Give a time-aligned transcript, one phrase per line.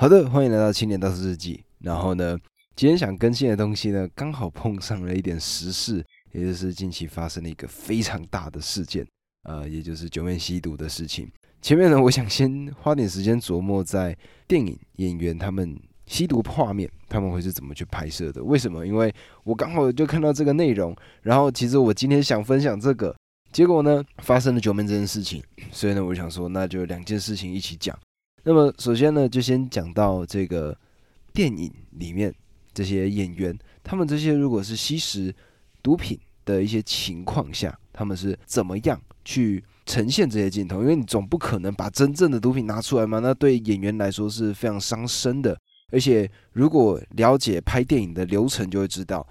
[0.00, 1.60] 好的，欢迎来到青年大师日记。
[1.80, 2.38] 然后呢，
[2.76, 9.04] 今天想更新的东西呢，刚好碰上了一点时事，也就是近期发生了一个非常大的事件，
[9.42, 11.28] 呃，也就是九面吸毒的事情。
[11.60, 14.16] 前面呢，我想先花点时间琢磨在
[14.46, 18.40] 电影演员他们吸毒画面，他们会是怎么去拍摄的？
[18.44, 18.86] 为什么？
[18.86, 19.12] 因为
[19.42, 23.12] 我刚好就看到这个内容，然后其实我今天想分享这个，
[23.50, 25.42] 结果呢，发生了九面这件事情，
[25.72, 27.98] 所以呢，我想说，那就两件事情一起讲。
[28.44, 30.76] 那么首先呢，就先讲到这个
[31.32, 32.34] 电影里面
[32.72, 35.34] 这些演员，他们这些如果是吸食
[35.82, 40.80] 毒品的一些情况下，他们是怎么样去呈现这些镜头？
[40.80, 45.58] 因为你总不可能把真正的毒品拿出来嘛，那对演员来说是非常伤身的。
[45.90, 49.26] 而且如果了解拍电影的流程，就会知道，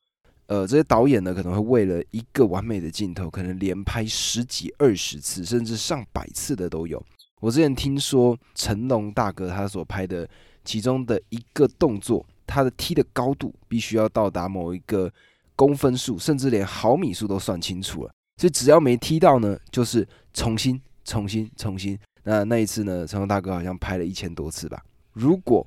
[0.47, 7.03] 呃，这些导演呢可能会为了一个完美的镜头，可能连拍十几、二十次，甚至上百次的都有。
[7.39, 10.27] 我之前听说成龙大哥他所拍的
[10.63, 15.11] 其中的一个动作，他的踢的高度必须要到达某一个
[15.55, 18.11] 公分数，甚至连毫米数都算清楚了。
[18.37, 21.97] 所以只要没踢到呢，就是重新、重新、重新。
[22.23, 24.83] 那那一次呢，成龙大哥好像拍了一千多次吧。
[25.13, 25.65] 如果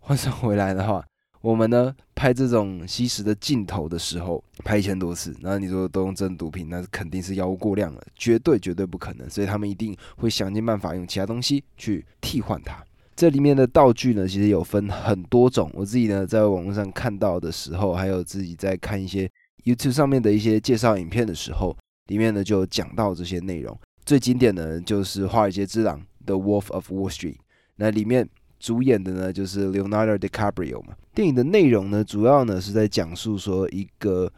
[0.00, 1.04] 换算回来的话，
[1.40, 9.30] 我们呢拍这种吸食的镜头的时候，拍一千多次，那你说都用真毒品，那肯定是药物过量了，绝对绝对不可能。
[9.30, 12.84] 所以他们一定会想尽办法用其他东西去替换它。
[13.14, 15.70] 这里面的道具呢，其实有分很多种。
[15.74, 19.30] 我自己呢在网络上看到的时候，还有自己在看一些
[19.64, 21.76] YouTube 上面的一些介绍影片的时候，
[22.08, 23.78] 里面呢就讲到这些内容。
[24.04, 27.36] 最经典的就是《华尔街之狼》The Wolf of Wall Street，
[27.76, 28.28] 那里面。
[28.58, 30.94] 主演的呢就是 Leonardo DiCaprio 嘛。
[31.14, 34.32] 电影的内容呢，主要呢是在讲述说一个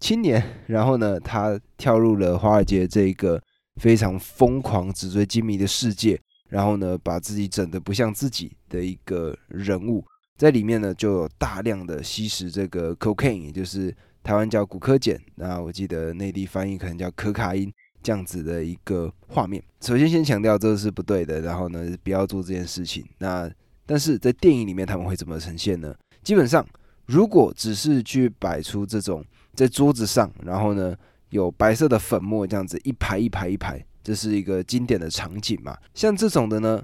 [0.00, 3.42] 青年， 然后呢他跳入了华尔街这个
[3.76, 10.04] 非常疯狂、纸醉金迷的世界，然后呢把自己整的不像自己的一个人物，
[10.36, 17.72] 在里面呢就有大量的吸食这个 cocaine，也就是台湾叫骨科碱，那我记得内地翻译可能叫可卡因。
[18.02, 23.04] 这样子的一个画面，首先先强调这是不对的，然后呢，不要做这件事情。
[23.18, 23.50] 那
[23.84, 25.94] 但是在电影里面他们会怎么呈现呢？
[26.22, 26.66] 基本上，
[27.06, 30.96] 如果只是去摆出这种在桌子上，然后呢
[31.30, 35.76] 有白色的粉末这样子一排一排一排，这是一个经典的场景嘛。
[35.92, 36.82] 像这种的呢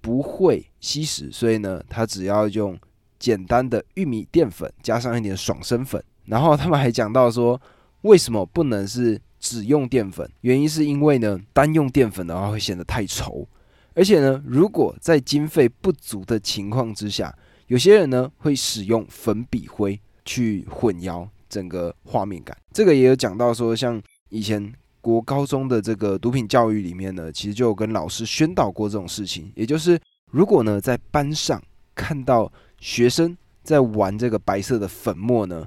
[0.00, 2.78] 不会吸食，所以呢他只要用
[3.18, 7.60] 简单的玉米淀粉加上一点爽身粉，然后他们还讲到说
[8.02, 9.20] 为什么不能是。
[9.40, 13.46] 只用淀粉，原因是因为呢，单用淀粉的话会显得太稠，
[13.94, 17.34] 而且呢，如果在经费不足的情况之下，
[17.66, 22.56] 有些人呢会使用粉笔灰去混淆整个画面感。
[22.72, 29.98] 这个也有讲到说，像以前国高中的这个毒品教育里面呢，其实就有跟老师宣导过这种事情，也就是
[30.30, 31.60] 如果呢在班上
[31.94, 35.66] 看到学生在玩这个白色的粉末呢。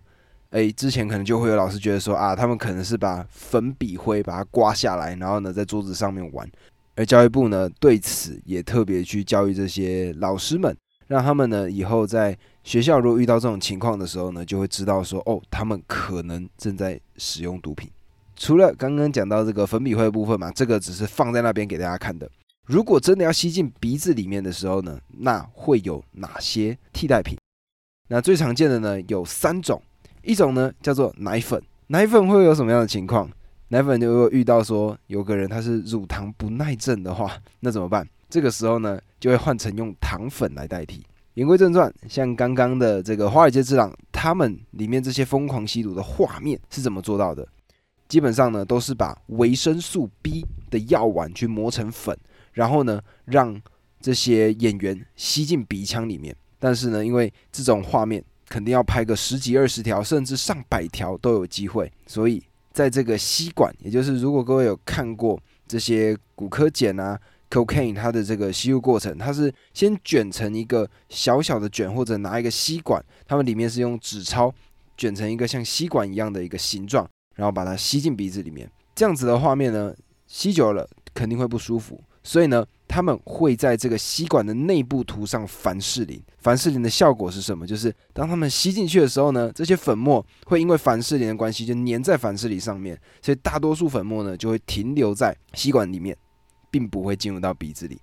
[0.53, 6.47] 诶，之前可能就会有老师觉得说啊，他们可能是把粉笔灰把它刮下来，然后呢在桌子上面玩。
[6.95, 10.77] 而教育部呢对此也特别去教育这些老师们，
[11.07, 17.89] 让他们呢以后在学校如果遇到这种情况的时候呢，就会知道说哦，他们可能正在使用毒品。
[18.35, 22.29] 除了刚刚讲到这个粉笔灰的部分嘛，这个只是放在那边给大家看的。
[22.67, 27.35] 如果真的要吸进鼻子里面的时候呢，那会有哪些替代品？
[28.09, 29.81] 那最常见的呢有三种。
[30.23, 33.29] 一种呢叫做奶粉，奶粉会有什么样的情况？
[33.67, 38.07] 奶粉如果遇到说有个人他是乳糖不耐症的话，那怎么办？
[38.29, 41.03] 这个时候呢就会换成用糖粉来代替。
[41.33, 47.47] 言归正传，像刚刚的这个《华尔街之狼》，他们里面这些疯狂吸毒的画面是怎么做到的？
[48.07, 52.17] 基本上呢都是把维生素 B 的药丸去磨成粉，
[52.53, 53.59] 然后呢让
[53.99, 56.35] 这些演员吸进鼻腔里面。
[56.59, 58.23] 但是呢，因为这种画面。
[58.53, 61.91] 肯定要拍个十几二十条，甚至上百条都有机会。
[62.05, 62.39] 所以，
[62.71, 67.19] 在这个吸管，也就是如果各位有看过这些骨科碱啊、
[67.49, 74.53] cocaine 它的这个吸入过程，它是先卷成一个小小的卷，或者拿一个吸管，它们里面是用纸钞
[74.95, 78.69] 卷成一个像吸管一样的一个形状，然后把它吸进鼻子里面。
[78.93, 79.91] 这样子的画面呢，
[80.27, 81.99] 吸久了肯定会不舒服。
[82.21, 86.21] 所以呢，他们会在这个吸管的内部涂上凡士林。
[86.37, 87.65] 凡士林的效果是什么？
[87.65, 96.15] 就是当他们吸进去的时候呢，这些粉末会因为凡士林的关系就粘在凡士林上面，所以大多数粉末呢就会停留在吸管里面，
[96.69, 97.99] 并不会进入到鼻子里。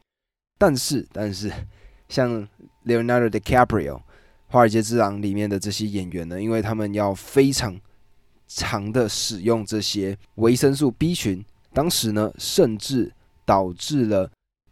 [0.59, 1.53] 但是，但是
[2.09, 2.45] 像
[2.85, 3.95] Leonardo DiCaprio
[4.49, 7.81] 《华尔街之狼》里面的这些演员呢，因为他们要非常
[8.49, 13.13] 长的使用这些维生素 B 群，当时呢甚至。
[13.47, 14.31] 导致了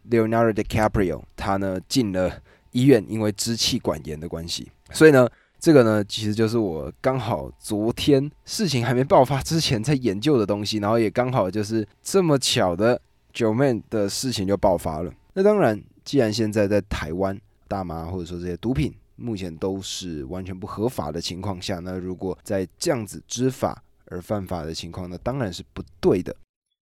[0.09, 2.31] Leonardo DiCaprio 他呢进了
[2.71, 5.27] 医院因为支气管炎的关系，所以呢，
[5.59, 12.99] 这个呢其实就是我刚好昨天事情还没爆发之前在研究的东西，然后也刚好就是这么巧的
[13.33, 15.11] 九妹的事情就爆发了。
[15.33, 26.35] 那当然，既然现在在台湾大麻或者说这些毒品目前都是完全不合法的情况下，那如果在这样子知法而犯法的情况，那当然是不对的。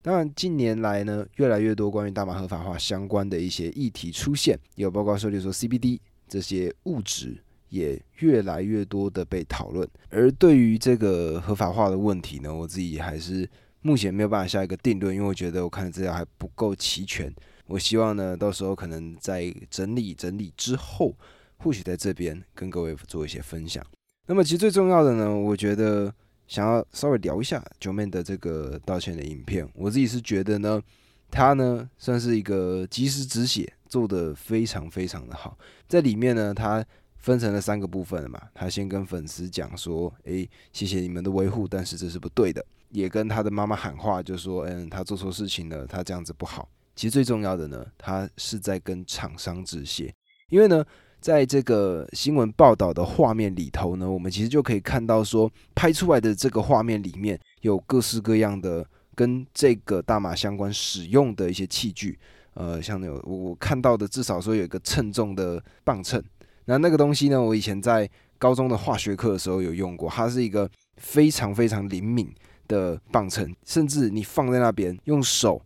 [0.07, 5.99] 当然，近年来呢，越来越多关于大麻合法化相关的一些议题出现，有包括说，例如说 CBD
[6.29, 7.37] 这些物质
[7.71, 9.85] 也越来越多的被讨论。
[10.11, 13.51] 而对于这个合法化的问题呢，我自己还是
[13.83, 17.35] 目前没有办法下一个定论，因为我觉得我看的资料还不够齐全。
[17.67, 21.17] 我希望呢，到时候可能在整理整理之后，
[21.57, 23.85] 或许在这边跟各位做一些分享。
[24.29, 26.15] 那么，其实最重要的呢，我觉得。
[26.47, 30.81] 想要稍微聊一下九妹的这个道歉的影片，我自己是觉得呢，
[31.31, 35.59] 他呢算是一个及时止血，做的非常非常的好。
[35.89, 36.85] 在里面呢，他
[37.17, 38.41] 分成了三个部分嘛。
[38.55, 50.15] 他先跟粉丝讲说：“诶，谢谢你们的维护，但是这是不对的。”也跟他的妈妈喊话，就说：“嗯，他做错事情了，他这样子不好。”其实最重要的呢，他是在跟厂商致谢，
[50.49, 50.85] 因为呢。
[51.21, 62.17] 在这个新闻报道的画面里头呢，我们其实就可以看到说，拍出来的这个画面里面有各式各样的跟这个大马相关使用的一些器具，
[62.55, 66.23] 呃，像有我看到的，至少说有一个称重的磅秤。
[66.67, 68.09] 那那个东西呢，我以前在
[68.39, 72.33] 高中的化学课的时候有用过，它是一个非常非常灵敏
[72.69, 75.61] 的磅秤，甚至你放在那边用手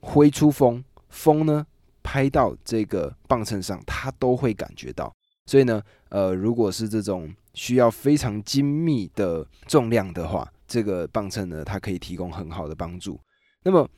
[0.00, 1.66] 挥出风，风呢。
[2.06, 5.12] 拍到这个磅秤上，他都会感觉到。
[5.46, 13.18] 所以呢，呃，如果是这种需要非常精密的重量的话，这个磅秤呢，它可以提供很好的帮助。
[13.64, 13.88] 那么，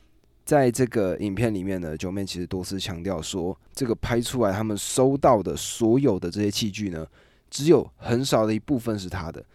[0.43, 7.05] 在这个影片里面呢，九妹其实多次强调说，这个拍出来他们收到的所有的这些器具呢，
[7.51, 9.45] 只有很少的一部分是他的。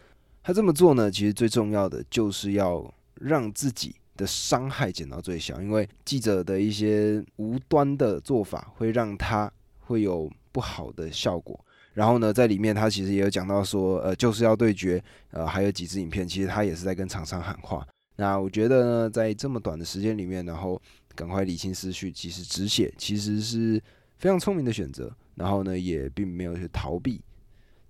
[0.44, 3.96] 他这么做呢，其实最重要的就是要让自己。
[4.16, 9.50] 的伤害减到最小，因为记者的一些无端的做法会让他
[9.80, 11.58] 会有不好的效果。
[11.92, 17.86] 然后呢，在里面他其实也有讲到说，呃，就是要对决，呃，还有几支影片，其实他也是在跟厂商喊话。
[18.16, 20.80] 那我觉得呢，在这么短的时间里面，然后
[21.14, 23.80] 赶快理清思绪，及时止血，其实是
[24.18, 25.14] 非常聪明的选择。
[25.36, 27.20] 然后呢，也并没有去逃避。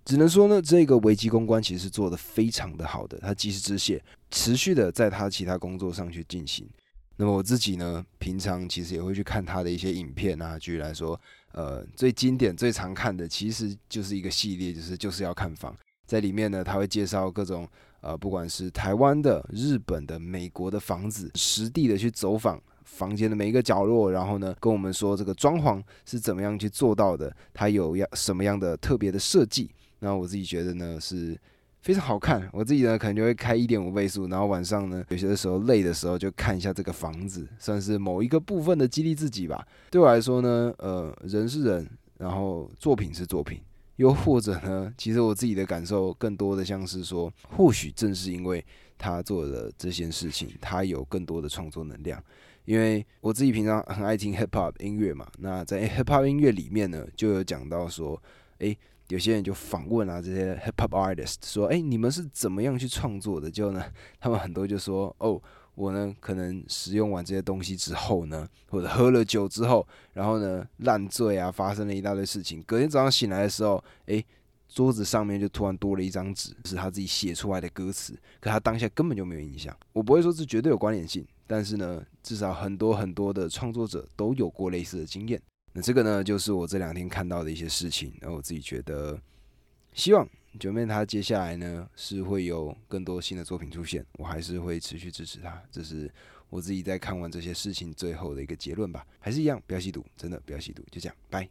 [0.05, 6.69] 只能说呢，这个危机公关其实是做的非常的好的，他及时止血，持续的在他其他工作上去进行。
[7.17, 10.59] 那么我自己呢，平常其实也会去看他的一些影片啊。
[10.59, 11.19] 举例来说，
[11.53, 15.75] 呃，最经典、最常看的其实就是一个系列，就是就是要看房。
[16.05, 17.67] 在里面呢，他会介绍各种
[18.01, 29.71] 呃，不管是台湾的、日本的、美国的房子，实地的去走访房间的每一个角落，然后呢，跟我们说这个装潢是怎么样去做到的，它有要什么样的特别的设计。
[30.01, 31.39] 那我自己觉得呢是
[31.81, 39.67] 非常好看，我自己呢可能就会开一点五倍速，然后晚上呢有些的时候累的时候就看一下这个房子，算是某一个部分的激励自己吧。
[39.91, 41.87] 对我来说呢，呃，人是人，
[42.17, 43.61] 然后作品是作品，
[43.97, 48.65] 又或者呢，其实我自己的感受更多的像是说，或许正是因为
[48.97, 52.23] 他做的这件事情，他有更多的创作能量。
[52.65, 58.21] 因为我自己平常很爱听 hip hop 音乐嘛，那在 hip hop 音乐里面呢，就有讲到说，
[58.61, 58.75] 诶。
[59.09, 63.85] 有些人就访问啊，这些 hip hop artist 说：“哎，你们是怎么样去创作的？”就呢，
[64.19, 65.41] 他们很多就说：“哦，
[65.75, 72.63] 我呢可能使用完这些东西之后呢，或者喝了酒之后，然后呢烂醉啊，发生了一大堆事情。
[72.63, 74.25] 隔天早上醒来的时候，哎，
[74.69, 78.19] 桌子上面就突然多了一张纸，是他自己写出来的歌词。
[78.41, 79.77] 可他当下根本就没有印象。
[79.93, 85.41] 我不会说这绝对有关联性，但是呢，至少很多很多的创作者都有过类似的经验。”
[85.77, 88.15] 那这个呢，就是我这两天看到的一些事情。
[88.21, 89.21] 然后我自己觉得，
[89.93, 90.27] 希望
[90.59, 95.61] 九妹她接下来呢是会有更多新的作品出现，我还是会持续支持她。
[95.73, 96.09] 这是
[96.49, 99.05] 我自己在看完这些事情最后的一个结论吧。
[99.19, 100.81] 还是一样，不要吸毒，真的不要吸毒。
[100.93, 101.49] 就这样，拜。